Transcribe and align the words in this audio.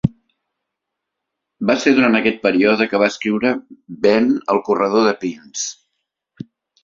Va 1.71 1.75
ser 1.83 1.91
durant 1.99 2.17
aquest 2.19 2.39
període 2.47 2.87
que 2.93 3.01
va 3.03 3.11
escriure 3.13 3.51
"Vent 4.07 4.33
al 4.55 4.61
corredor 4.71 5.05
de 5.09 5.13
pins". 5.25 5.67